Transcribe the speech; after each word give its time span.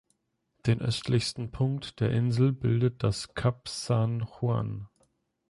Den 0.65 0.81
östlichsten 0.81 1.51
Punkt 1.51 1.99
der 1.99 2.09
Insel 2.09 2.53
bildet 2.53 3.03
das 3.03 3.35
"Kap 3.35 3.67
San 3.69 4.21
Juan". 4.25 4.87